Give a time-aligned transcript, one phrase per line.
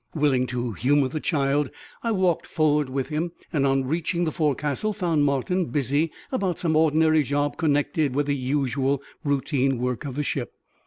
[0.15, 1.69] Willing to humour the child,
[2.01, 6.75] I walked forward with him; and on reaching the forecastle found Martin busy about some
[6.75, 10.53] ordinary job connected with the usual routine work of the ship.